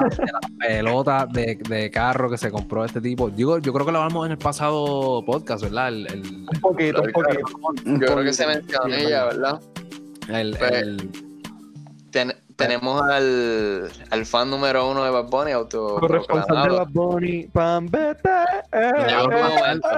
[0.00, 3.30] la, de la pelota de, de carro que se compró este tipo.
[3.30, 5.88] Digo, yo creo que lo hablamos en el pasado podcast, ¿verdad?
[5.88, 6.20] El, el,
[6.52, 7.40] Un poquito, un poquito.
[7.84, 9.60] Yo creo que se mencionó ella, ¿verdad?
[10.28, 11.10] el- Pues, el-
[12.10, 17.42] Ten- tenemos al, al fan número uno de Bad Bunny, auto Corresponsal de Bad Bunny,
[17.48, 18.28] Pambete.
[18.72, 19.88] eh, eh, momento.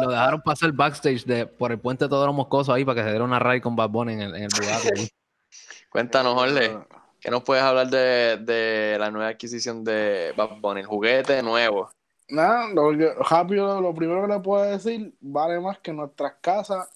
[0.00, 3.02] lo dejaron pasar backstage de, por el puente de todos los moscosos ahí para que
[3.04, 5.08] se diera una ride con Bad Bunny en el, en el Bugatti.
[5.90, 6.78] Cuéntanos, Jorge,
[7.20, 10.80] ¿qué nos puedes hablar de, de la nueva adquisición de Bad Bunny?
[10.80, 11.90] El juguete nuevo.
[12.30, 16.88] Nada, lo, que- rápido, lo primero que le puedo decir, vale más que nuestras casas,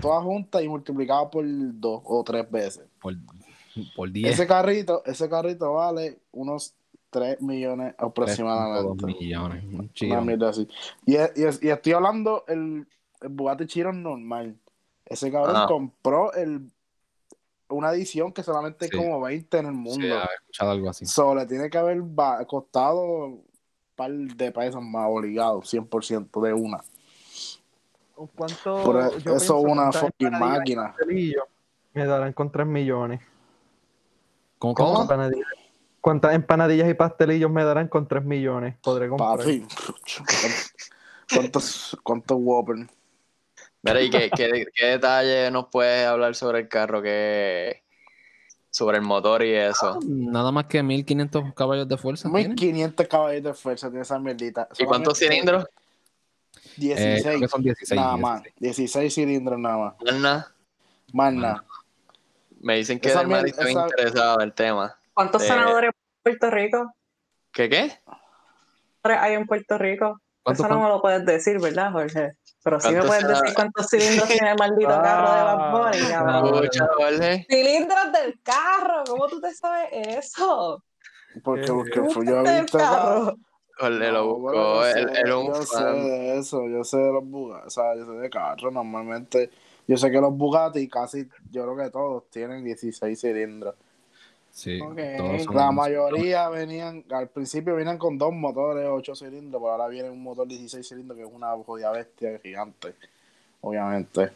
[0.00, 2.84] todas juntas y multiplicadas por dos o tres veces.
[3.00, 3.14] Por,
[3.94, 4.32] por 10.
[4.32, 6.74] Ese carrito, ese carrito vale unos
[7.10, 9.06] 3 millones dos aproximadamente.
[9.06, 9.64] millones.
[9.64, 10.68] Un Una así.
[11.04, 12.86] Y, y, es- y estoy hablando el,
[13.20, 14.56] el Bugatti Chiron normal.
[15.04, 16.70] Ese cabrón compró el,
[17.68, 18.96] una edición que solamente Sí.
[18.96, 20.06] hay como 20 en el Sí, mundo.
[20.06, 21.06] había escuchado algo así.
[21.06, 22.02] So, le tiene que haber
[22.46, 23.44] costado un
[23.94, 26.82] par de pesos más obligado, 100% de una.
[28.34, 28.82] ¿Cuánto?
[28.82, 30.82] Por yo eso pienso una fucking empanadillas y máquina.
[30.96, 31.44] pastelillos
[31.92, 33.20] Me darán con 3 millones.
[34.58, 34.74] ¿Cómo?
[34.74, 34.88] ¿Cómo?
[34.90, 35.02] cómo?
[35.02, 35.46] Empanadillas.
[36.00, 38.76] ¿Cuántas empanadillas y pastelillos me darán con 3 millones?
[38.82, 39.38] Podré comprar.
[39.38, 39.66] Papi,
[41.34, 42.86] ¿cuántos, cuántos Whopper?
[43.86, 47.00] Mira, ¿y qué, qué, qué detalle nos puedes hablar sobre el carro?
[47.02, 47.82] que
[48.70, 49.98] sobre el motor y eso.
[50.06, 52.28] Nada más que 1500 caballos de fuerza.
[52.30, 52.48] tiene.
[52.50, 54.68] 1500 caballos de fuerza tiene esa mierdita.
[54.78, 55.64] ¿Y cuántos cilindros?
[55.64, 57.40] Eh, creo 16.
[57.40, 57.98] que son 16.
[58.00, 58.42] nada más.
[58.42, 58.54] 16.
[58.58, 59.94] 16 cilindros nada más.
[61.14, 61.64] Más nada.
[62.60, 64.94] Me dicen que Delmar está esa- interesado el tema.
[65.14, 66.94] ¿Cuántos Eh, senadores hay en Puerto Rico?
[67.52, 67.92] ¿Qué qué?
[69.04, 70.20] hay en Puerto Rico?
[70.46, 72.36] ¿Cuántos Eso no me lo puedes decir, ¿verdad, Jorge?
[72.62, 76.08] Pero sí me ¿Cuántos puedes decir cuántos cilindros tiene el maldito carro de Bad Bunny,
[76.08, 76.70] cabrón.
[76.96, 77.46] Jorge.
[77.50, 80.84] Cilindros del carro, ¿cómo tú te sabes eso?
[81.42, 82.78] Porque, Eh, porque ¿Cómo yo he visto.
[82.78, 83.36] carro?
[83.76, 84.40] Jorge lo No, buscó.
[84.52, 86.04] bueno, yo Él, sé- él es un yo sé fan.
[86.04, 89.50] de eso, yo sé de los Bugatti, o sea, yo sé de carros, normalmente,
[89.88, 93.74] yo sé que los Bugatti casi, yo creo que todos tienen 16 cilindros.
[94.56, 94.96] Sí, Ok.
[95.18, 99.86] todos son- La mayoría venían, al principio venían con dos motores, 8 cilindros, pero ahora
[99.88, 102.94] viene un motor 16 cilindros que es una jodida bestia gigante,
[103.60, 104.30] obviamente.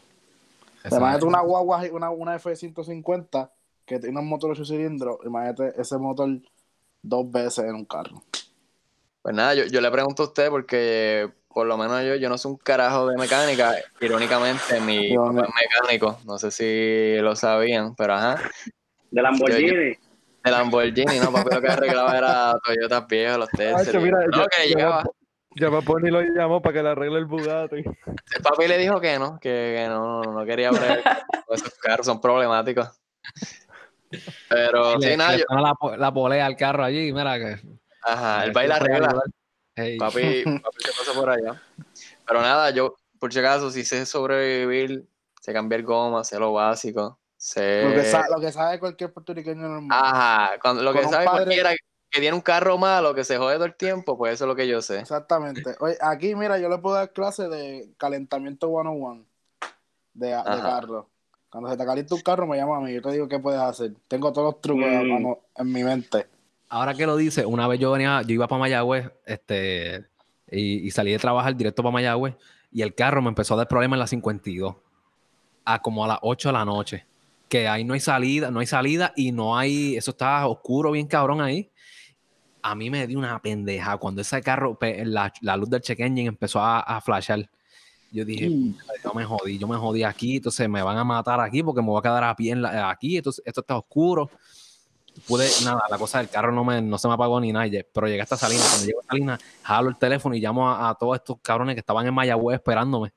[0.84, 3.50] Imagínate una guagua, una, una F-150
[3.86, 6.28] que tiene un motor 8 cilindros, imagínate ese motor
[7.00, 8.22] dos veces en un carro.
[9.22, 12.36] Pues nada, yo, yo le pregunto a usted porque por lo menos yo, yo no
[12.36, 13.74] soy un carajo de mecánica.
[14.02, 15.44] Irónicamente, mi Yo papá no.
[15.44, 16.18] es mecánico.
[16.26, 18.36] No sé si lo sabían, pero ajá.
[19.10, 19.96] De Lamborghini.
[20.44, 21.32] De Lamborghini, ¿no?
[21.32, 24.00] Papi lo que arreglaba era Toyotas viejos, los Tesla.
[24.00, 25.04] No, ya- que ya llegaba.
[25.56, 27.76] Ya Bad Bunny lo llamó para que le arregle el Bugatti.
[27.78, 31.02] El papi le dijo que no, que, que no, no, no quería ver
[31.50, 32.88] esos carros, son problemáticos.
[34.48, 37.60] Pero Le- sí, nada, yo, la, po- la polea al carro allí, mira que.
[38.02, 39.22] ajá, el baile arregla.
[39.76, 39.98] Ey.
[39.98, 41.60] Papi, papi se pasa por allá.
[42.26, 45.06] Pero nada, yo, por si acaso, si sé sobrevivir,
[45.40, 47.18] sé cambiar goma, sé lo básico,
[47.82, 49.98] Lo, que sabe, lo que sabe cualquier puertorriqueño normal.
[50.02, 53.38] Ajá, cuando, lo que Con sabe padre- cualquiera que tiene un carro malo, que se
[53.38, 54.98] jode todo el tiempo, pues eso es lo que yo sé.
[55.00, 55.74] Exactamente.
[55.80, 59.24] Oye, aquí, mira, yo le puedo dar clase de calentamiento 101
[60.12, 60.60] de, de Ajá.
[60.62, 61.08] carro.
[61.48, 62.92] Cuando se te calienta un carro, me llama a mí.
[62.92, 63.92] Yo te digo qué puedes hacer.
[64.06, 65.08] Tengo todos los trucos a Mm.
[65.12, 66.26] mano en mi mente.
[66.68, 70.06] Ahora que lo dice, una vez yo venía, yo iba para Mayagüez, este,
[70.48, 72.36] y, y salí de trabajar directo para Mayagüez,
[72.70, 74.76] y el carro me empezó a dar problemas en la 52,
[75.64, 77.04] a como a las 8 de la noche,
[77.50, 81.06] que ahí no hay salida, no hay salida y no hay, eso está oscuro, bien
[81.06, 81.68] cabrón ahí.
[82.62, 86.28] A mí me dio una pendeja cuando ese carro, la, la luz del check engine
[86.28, 87.48] empezó a, a flashar.
[88.12, 91.40] Yo dije, "Puta, yo me jodí, yo me jodí aquí, entonces me van a matar
[91.40, 94.30] aquí porque me voy a quedar a pie en la- aquí, entonces esto está oscuro
[95.26, 98.06] pude, nada, la cosa del carro no, me, no se me apagó ni nada, pero
[98.06, 98.66] llegué hasta Salinas.
[98.68, 101.80] Cuando llego a Salinas, jalo el teléfono y llamo a, a todos estos cabrones que
[101.80, 103.12] estaban en Mayagüez esperándome.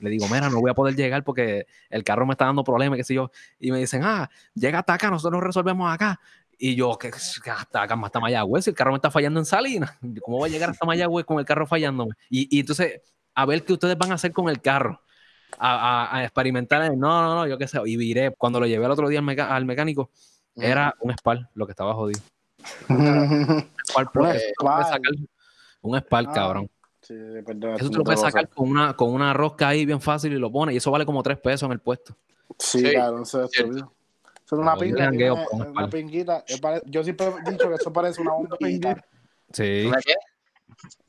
[0.00, 2.96] Le digo, mira, no voy a poder llegar porque el carro me está dando problemas,
[2.96, 3.30] qué sé yo.
[3.58, 6.18] Y me dicen, ah, llega hasta acá, nosotros resolvemos acá.
[6.58, 10.38] Y yo, que hasta acá, hasta Mayagüez, el carro me está fallando en Salinas, ¿cómo
[10.38, 12.12] voy a llegar hasta Mayagüez con el carro fallándome?
[12.28, 13.00] Y, y entonces,
[13.34, 15.00] a ver qué ustedes van a hacer con el carro.
[15.58, 16.80] A, a- a experimentar.
[16.96, 17.78] No, no, no, yo qué sé.
[17.84, 20.10] Y viré, cuando lo llevé el otro día al, meca- al mecánico,
[20.54, 22.20] era un Spal lo que estaba jodido.
[22.88, 25.28] Un lo Spal.
[25.82, 26.70] un Spal, Ah, cabrón.
[27.10, 27.16] Sí,
[27.80, 30.52] Eso tú lo puedes sacar con una, con una rosca ahí bien fácil y lo
[30.52, 30.74] pones.
[30.74, 32.14] Y eso vale como tres pesos en el puesto.
[32.56, 33.52] Sí, Sí, cabrón, eso es
[34.52, 36.44] una pinga, tiene- un una pinguita.
[36.86, 39.04] Yo siempre he dicho que eso parece una bombilla.
[39.52, 39.86] Sí.
[39.86, 40.14] ¿Una qué?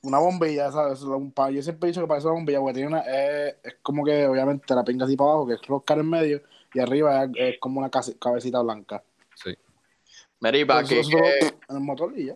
[0.01, 1.03] Una bombilla, ¿sabes?
[1.03, 3.01] Un Yo siempre he dicho que parece una bombilla porque tiene una.
[3.01, 6.41] Es, es como que, obviamente, la pinga así para abajo, que es roscar en medio,
[6.73, 9.03] y arriba es, es como una cabecita blanca.
[9.35, 9.55] sí.
[10.39, 12.35] Mary, ¿para Eso- qué, eso es que- en el motor y ya.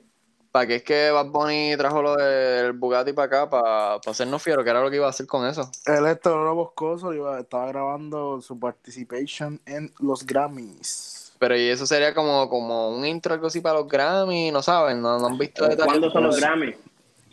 [0.55, 3.49] ¿Para qué es que Bad Bunny trajo lo del Bugatti para acá?
[3.49, 4.63] ¿Para, para hacernos fieros?
[4.63, 5.69] ¿Qué era lo que iba a hacer con eso?
[5.85, 11.35] Él Héctor Boscoso iba, estaba grabando su participation en los Grammys.
[11.39, 15.01] Pero y eso sería como, como un intro, algo así para los Grammy, ¿no saben?
[15.01, 15.87] ¿No, no han visto detalles?
[15.87, 16.73] ¿Cuándo son los Grammy?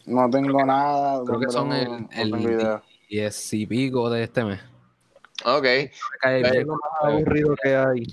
[0.07, 1.23] No tengo nada.
[1.25, 2.81] Creo que son el, el.
[3.09, 4.61] 10 y pico de este mes.
[5.45, 5.63] Ok.
[5.63, 8.05] Bien, Lo más aburrido que hay.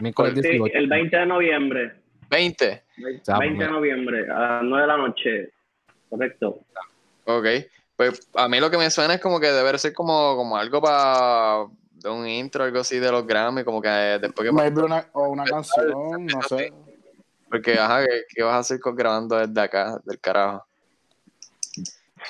[0.00, 0.66] 18.
[0.74, 1.92] el 20 de noviembre.
[2.28, 2.84] 20.
[2.96, 3.68] 20 Ah, de mira.
[3.70, 5.52] noviembre, a las 9 de la noche.
[6.08, 6.60] Correcto.
[7.24, 7.46] Ok.
[7.96, 10.80] Pues a mí lo que me suena es como que debe ser como, como algo
[10.80, 14.52] para de un intro, algo así de los Grammy, como que después que...
[14.52, 16.72] Maybe una, o una canción, no sé.
[17.50, 20.64] Porque, ajá, ¿qué, qué vas a hacer con, grabando desde acá, del carajo?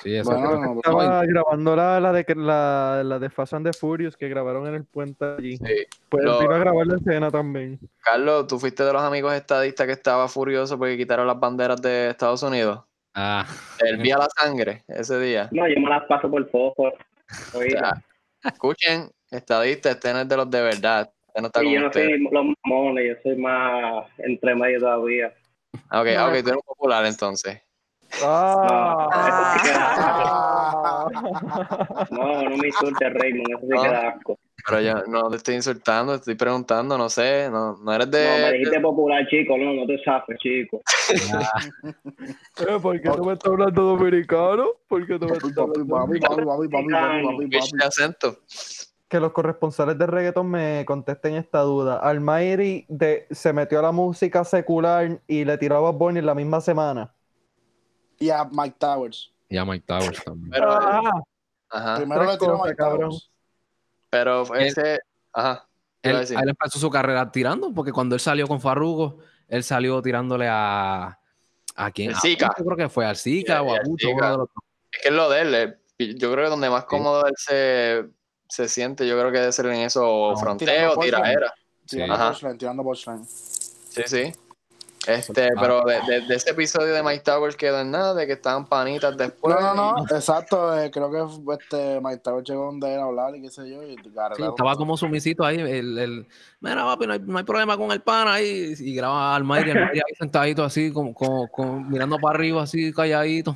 [0.01, 3.53] Sí, eso Bueno, creo que no, Estaba grabando la, la de la, la de Fast
[3.53, 5.57] and the Furious que grabaron en el puente allí.
[5.57, 5.73] Sí.
[6.09, 7.79] Pues Lo- vino a grabar la escena también.
[8.01, 12.09] Carlos, ¿tú fuiste de los amigos estadistas que estaba furioso porque quitaron las banderas de
[12.09, 12.81] Estados Unidos?
[13.15, 13.45] Ah,
[13.79, 15.49] El día la sangre, ese día.
[15.51, 16.93] No, yo me las paso por fósforo.
[17.53, 17.93] O sea,
[18.43, 21.11] escuchen, estadistas, este no es de los de verdad.
[21.27, 22.07] Este no está Y con yo no ustedes.
[22.09, 25.33] soy los mamones, yo soy más entre medio todavía.
[25.91, 26.27] Ok, No.
[26.27, 27.61] ok, tú eres popular entonces.
[28.23, 29.09] ¡Ah!
[32.11, 33.81] No, no me insultes, Raymond, eso sí No.
[33.81, 34.39] que da asco.
[34.67, 38.17] Pero yo no te estoy insultando, te estoy preguntando, no sé, no, no eres No,
[38.17, 38.51] me de...
[38.53, 40.81] dijiste popular, chico, no, no te zafes, chico.
[42.59, 44.65] Eh, ¿Por qué tú me estás hablando dominicano?
[44.89, 47.83] ¿Por qué tú me estás hablando papi, papi, papi, papi, papi, papi, de papi.
[47.85, 48.39] acento.
[49.07, 52.01] Que los corresponsales de reggaeton me contesten esta duda.
[52.13, 56.35] De, se metió a la música secular y le tiró a Bad Bunny en la
[56.35, 57.13] misma semana.
[58.19, 59.31] Y a Mike Towers.
[59.49, 60.51] y a Mike Towers también.
[60.51, 61.11] Pero, Ah,
[61.69, 63.09] ajá, Primero le tiró a Mike cabrón.
[63.09, 63.31] Towers.
[64.09, 64.99] pero ese...
[65.33, 65.67] Ajá,
[66.01, 70.01] ¿qué Él, él empezó su carrera tirando, porque cuando él salió con Farruko, él salió
[70.01, 71.19] tirándole a.
[71.75, 72.13] ¿A quién?
[72.15, 72.53] Zika.
[72.57, 74.17] Yo creo que fue al Zika o a Bucho, Zika.
[74.17, 74.63] uno de los dos.
[74.91, 75.77] Es que es lo de él, eh,
[76.17, 78.09] yo creo que donde más cómodo él se,
[78.47, 81.23] se siente, yo creo que debe ser en eso, o No, fronteo, tirando punchline.
[81.23, 81.53] tiraera.
[81.85, 82.27] Tirando Ajá.
[82.31, 82.95] punchline, tirando.
[82.95, 84.31] Sí, sí.
[85.09, 85.59] Este, Ah.
[85.59, 88.67] pero de, de- de ese episodio de Mike Towers quedó en nada, de que estaban
[88.67, 89.55] panitas después.
[89.59, 90.77] No, no, no, exacto.
[90.79, 93.81] eh, creo que este, Mike Towers llegó donde él a hablar y qué sé yo.
[93.83, 95.59] Y Sí, estaba como sumisito ahí.
[95.59, 96.27] El, el,
[96.61, 98.73] Mira, papi, no hay, no hay problema con el pana ahí.
[98.77, 102.93] Y graba al Mayri, Mayri ahí sentadito así, como, como, como mirando para arriba, así
[102.93, 103.55] calladito.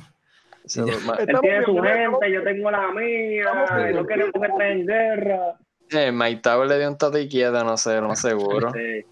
[0.66, 5.58] Sí, Él tiene su gente, yo tengo la mía, no queremos meter en guerra.
[5.90, 8.72] eh, Mike Towers le dio un tate quieto, no sé, no seguro.
[8.72, 9.04] Sí.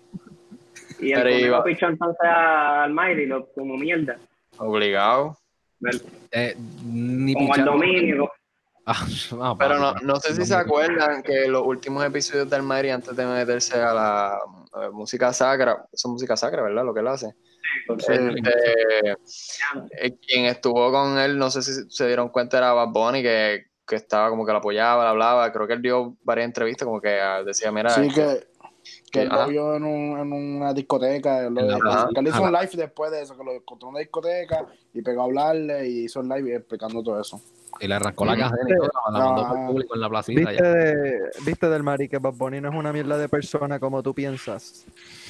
[1.02, 4.16] Y el Pero iba- conejo pichó entonces al Mayri, lo- como mierda.
[4.58, 5.36] Obligado.
[6.30, 6.54] Eh,
[6.84, 8.30] ni Como al dominio.
[8.84, 13.14] Ah, Pero no, no sé si se acuerdan que los últimos episodios del Mayri antes
[13.14, 14.38] de meterse a la
[14.76, 16.84] eh, música sacra, eso es música sacra, ¿verdad?
[16.84, 17.32] Lo que él hace.
[17.96, 19.10] Este,
[20.00, 23.66] eh, quien estuvo con él, no sé si se dieron cuenta, era Bad Bunny, que,
[23.86, 25.52] que estaba como que lo apoyaba, le hablaba.
[25.52, 28.46] Creo que él dio varias entrevistas, como que ah, decía, mira, Sí, este, que,
[29.10, 29.42] que él Ajá.
[29.44, 31.48] lo vio en, un, en una discoteca.
[31.50, 31.60] lo-
[32.14, 32.42] que él hizo Ajá.
[32.42, 35.88] un live después de eso, que lo encontró en una discoteca y pegó a hablarle
[35.88, 37.40] y hizo un live explicando todo eso.
[37.80, 40.40] Y le arrancó la cadena y todo, la mandó público en la placita.
[40.50, 40.68] ¿Viste, ya.
[40.70, 44.14] de, ¿Viste del Mari que Bad Bunny no es una mierda de persona como tú
[44.14, 44.84] piensas?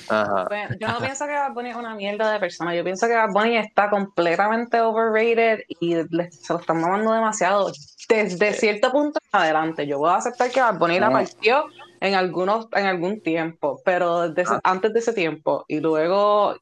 [0.08, 0.46] ajá.
[0.48, 2.74] Bueno, yo no pienso que Bad Bunny es una mierda de persona.
[2.74, 7.70] Yo pienso que Bad Bunny está completamente overrated y le- se lo están mamando demasiado.
[8.08, 11.64] Desde cierto punto en adelante, yo puedo aceptar que Bad Bunny la partió
[12.04, 16.56] en algunos, en algún tiempo, pero desde ese- antes de ese tiempo y luego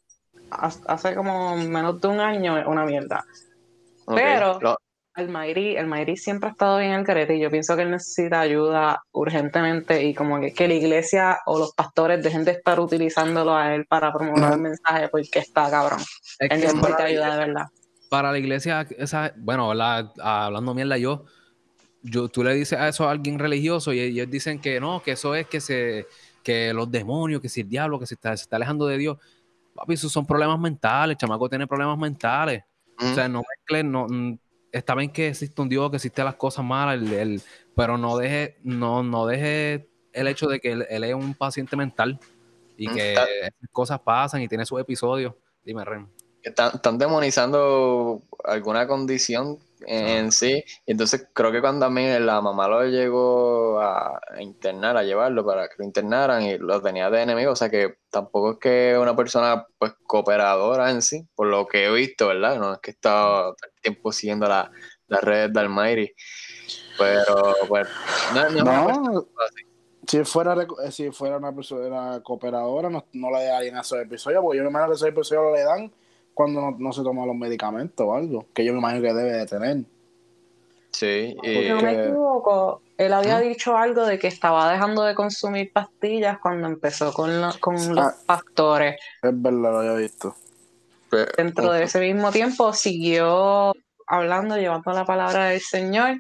[0.50, 3.25] has- hace como menos de un año es una mierda.
[4.06, 4.14] ok.
[4.16, 4.76] Pero- Lo-
[5.16, 7.82] El Mayri, el Mayri siempre ha estado bien en el carete y yo pienso que
[7.82, 12.52] él necesita ayuda urgentemente y como que, que la iglesia o los pastores dejen de
[12.52, 14.54] estar utilizándolo a él para promover No.
[14.54, 15.99] el mensaje porque está cabrón.
[16.00, 17.66] Es Él que necesita ayuda de verdad.
[18.09, 20.12] para la iglesia, esa, bueno, ¿verdad?
[20.23, 21.25] hablando mierda yo,
[22.02, 25.12] yo, tú le dices a eso a alguien religioso y ellos dicen que no, que
[25.12, 26.07] eso es que se,
[26.42, 29.19] que los demonios, que si el diablo, que se está, se está alejando de Dios.
[29.75, 32.62] Papi, esos son problemas mentales, el chamaco tiene problemas mentales.
[32.99, 34.38] O sea, no mezclen, no, mm,
[34.73, 37.42] está bien que existe un Dios, que existen las cosas malas, el- el-
[37.75, 41.76] pero no deje, no, no deje el hecho de que él, él es un paciente
[41.76, 42.19] mental
[42.76, 45.35] y Mm, que está- esas cosas pasan y tiene sus episodios.
[45.64, 46.09] Dime, Ren.
[46.42, 50.62] Están, están demonizando alguna condición en, en sí.
[50.87, 55.44] Entonces creo que cuando a mí la mamá lo llegó a, a internar, a llevarlo
[55.44, 57.52] para que lo internaran y lo tenía de enemigo.
[57.52, 61.87] O sea que tampoco es que una persona pues cooperadora en sí, por lo que
[61.87, 62.59] he visto, ¿verdad?
[62.59, 64.70] No es que he estado tiempo siguiendo la-
[65.09, 66.12] las redes de Almighty.
[66.99, 67.88] Pero pues
[68.35, 69.26] no, no.
[70.06, 70.54] Si fuera,
[70.85, 74.70] eh, si fuera una persona cooperadora, no, no le darían esos episodios, porque yo me
[74.70, 75.92] imagino que esos episodios le dan
[76.34, 79.32] cuando no, no se toma los medicamentos o algo, que yo me imagino que debe
[79.32, 79.76] de tener.
[80.92, 83.42] Sí, Si y no me equivoco, él había ¿Mm?
[83.42, 88.06] dicho algo de que estaba dejando de consumir pastillas cuando empezó con, lo- con los
[88.06, 88.14] Ah.
[88.26, 88.96] pastores.
[89.22, 90.34] Es verdad, lo había visto.
[91.08, 93.72] pues, Dentro de ese mismo tiempo siguió
[94.06, 96.16] hablando, llevando la palabra del Señor.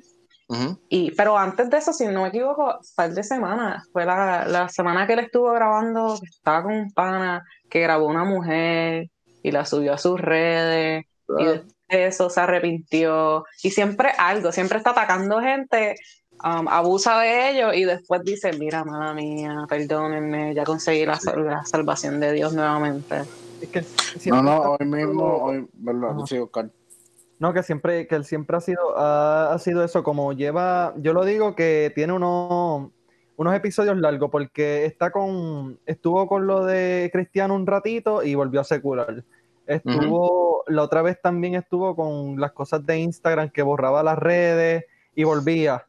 [0.88, 4.68] Y, pero antes de eso, si no me equivoco, par de semanas, fue la, la
[4.68, 9.08] semana que él estuvo grabando, que estaba con un pana, que grabó una mujer
[9.42, 11.50] y la subió a sus redes, y Ah.
[11.52, 15.96] después de eso se arrepintió, y siempre algo, siempre está atacando gente,
[16.44, 21.44] um, abusa de ellos, y después dice, mira, mala mía, perdónenme, ya conseguí la, sal-
[21.44, 23.16] la salvación de Dios nuevamente.
[23.60, 23.86] Es que él
[24.26, 26.26] No, no, hoy mismo, hoy, verdad, Ajá.
[26.26, 26.70] sí, Oscar.
[27.38, 31.12] No, que siempre, que él siempre ha sido, ha, ha sido eso, como lleva, yo
[31.14, 32.90] lo digo que tiene unos,
[33.40, 38.60] unos episodios largos, porque está con, estuvo con lo de Cristiano un ratito y volvió
[38.60, 39.24] a secular.
[39.66, 44.84] Estuvo, la otra vez también estuvo con las cosas de Instagram que borraba las redes
[45.14, 45.86] y volvía.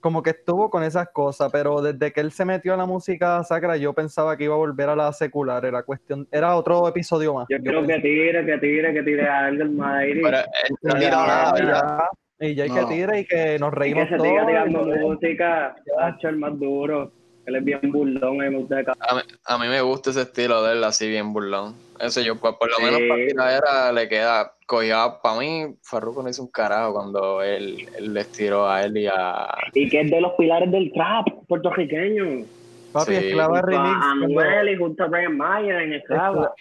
[0.00, 3.40] Como que estuvo con esas cosas, pero desde que él se metió a la música
[3.44, 5.64] sacra, yo pensaba que iba a volver a la secular.
[5.64, 7.46] Era cuestión, era otro episodio más.
[7.48, 10.22] Yo Yo quiero que tire, que tire, que tire algo el Mayri.
[10.22, 10.44] pero él
[10.82, 12.54] no ha tirado nada, y ¿verdad?
[12.54, 12.88] ya, y ya hay que No.
[12.88, 14.28] tire y que nos Y que reímos se todos.
[14.28, 15.76] siga tirando música.
[16.00, 17.12] Hacho, el más duro.
[17.46, 19.80] Él es bien burlón, a mí me gusta de ca- A mí, a mí me
[19.80, 21.74] gusta ese estilo de él así bien burlón.
[21.98, 22.82] Eso yo, pues, por lo Sí.
[22.84, 27.76] menos para tiradera le queda, cogía, para mí, Farruko no hizo un carajo cuando él,
[27.98, 29.48] él les tiró a él y a...
[29.74, 32.46] Y que es de los pilares del trap puertorriqueño.
[32.92, 33.26] Papi, Sí.
[33.26, 33.84] esclava remix.
[33.84, 36.52] a Anuel y junto a Brian Mayer en Esclava.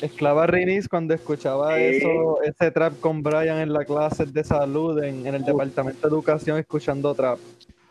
[0.00, 1.82] Esclava remix cuando escuchaba Sí.
[1.96, 6.14] eso, ese trap con Brian en la clase de salud en, en el departamento de
[6.14, 7.38] educación escuchando trap.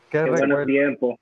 [0.10, 0.66] Qué, Qué buenos recuerdo.
[0.66, 1.16] tiempos.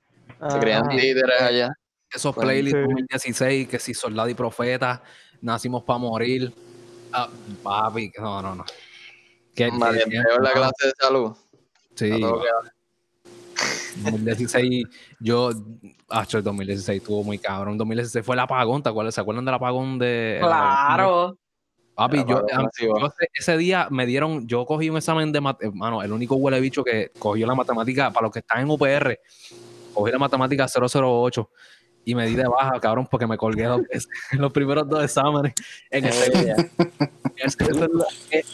[0.50, 0.94] Se creían Ajá.
[0.94, 1.72] líderes allá.
[2.10, 2.82] Esos Bueno, playlists sí.
[2.84, 5.02] 2016, que si Soldado y Profeta,
[5.40, 6.52] Nacimos para Morir.
[7.12, 7.28] Ah,
[7.62, 8.64] papi, no, no, no.
[9.54, 11.32] Que- en la clase de salud.
[11.94, 12.74] Sí, A todo que da.
[14.04, 14.86] 2016,
[15.20, 15.50] yo,
[16.08, 17.78] ah, el 2016 estuvo muy cabrón.
[17.78, 19.14] 2016 fue el apagón, ¿te acuerdas?
[19.14, 20.38] ¿Se acuerdan del apagón de.
[20.40, 21.38] Claro.
[21.94, 22.46] Papi, yo,
[23.34, 26.84] ese, día me dieron, yo cogí un examen de matemáticas, mano, el único huele bicho
[26.84, 29.18] que cogió la matemática, para los que están en UPR,
[29.92, 31.50] cogí la matemática 008
[32.04, 35.02] y me di de baja, cabrón, porque me colgué dos veces en los primeros dos
[35.02, 35.52] exámenes
[35.90, 36.56] en ese día.
[37.36, 37.56] Es
[38.30, 38.44] eh,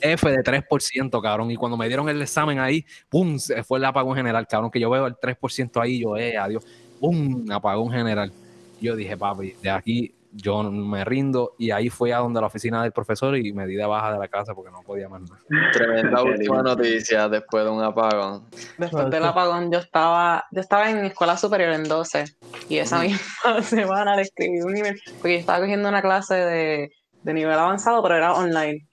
[0.00, 1.50] F de 3%, cabrón.
[1.50, 3.38] Y cuando me dieron el examen ahí, ¡pum!
[3.38, 4.70] Se fue el apagón general, cabrón.
[4.70, 6.64] Que yo veo el 3% ahí, yo, eh, adiós.
[7.00, 7.50] ¡Pum!
[7.50, 8.32] Apagón general.
[8.80, 11.54] Yo dije, papi, de aquí yo me rindo.
[11.58, 14.18] Y ahí fui a donde la oficina del profesor y me di de baja de
[14.18, 15.40] la casa porque no podía más nada.
[15.72, 18.44] Tremenda última noticia después de un apagón.
[18.76, 22.24] Después del apagón yo estaba, yo estaba en escuela superior en 12
[22.68, 23.18] y esa misma
[23.62, 26.90] semana le escribí un email porque yo estaba cogiendo una clase de,
[27.22, 28.87] de nivel avanzado pero era online.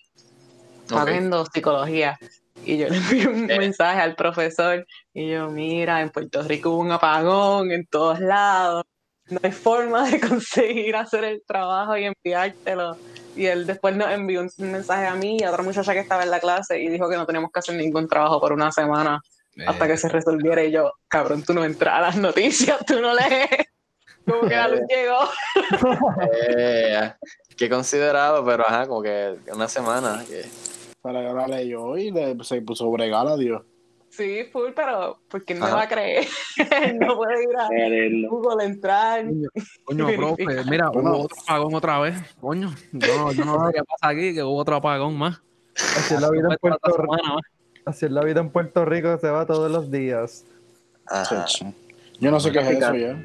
[0.86, 1.08] Estaba Ok.
[1.08, 2.20] cogiendo psicología
[2.63, 3.58] y yo le envié un Eh.
[3.58, 8.86] mensaje al profesor y yo, mira, en Puerto Rico hubo un apagón en todos lados,
[9.30, 12.98] no hay forma de conseguir hacer el trabajo y enviártelo.
[13.36, 16.24] Y él después nos envió un mensaje a mí y a otra muchacha que estaba
[16.24, 19.20] en la clase y dijo que no teníamos que hacer ningún trabajo por una semana
[19.68, 23.01] hasta Eh, que se resolviera y yo, cabrón, tú no entras a las noticias, tú
[23.01, 23.50] no lees.
[24.25, 25.20] Como que la luz llegó.
[26.58, 27.13] Eh,
[27.58, 30.24] qué considerado, pero ajá, como que una semana.
[30.27, 30.46] que-
[31.06, 33.62] Pero yo la leyó y le, se puso bregar a Dios.
[34.10, 35.76] Sí, full, pero ¿por qué no me Ajá.
[35.76, 36.26] va a creer?
[37.00, 38.28] no puede ir a.
[38.28, 39.24] Google entrar.
[39.84, 41.12] Coño, profe, mira, Bueno.
[41.12, 42.16] hubo otro apagón otra vez.
[42.42, 45.40] Coño, yo no, yo no sé qué pasa aquí, que hubo otro apagón más.
[45.76, 47.40] Así es la vida en Otra Puerto Rico.
[47.86, 50.44] Así es la vida en Puerto Rico, se va todos los días.
[51.06, 51.46] Ajá.
[52.20, 53.24] Yo no sé qué es eso ya.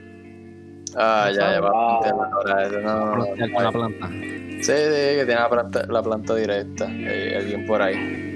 [0.96, 2.62] Ah, ya, ya va a Ah.
[2.66, 4.08] eso, no, Frontear con la planta.
[4.08, 6.86] Sí, sí, que tiene la planta, la planta directa.
[6.90, 8.29] eh, alguien por ahí.